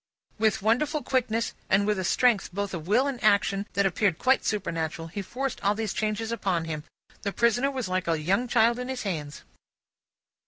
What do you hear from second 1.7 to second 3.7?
with a strength both of will and action,